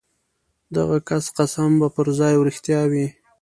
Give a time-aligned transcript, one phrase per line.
[0.73, 3.07] د هغه کس قسم به پرځای او رښتیا وي.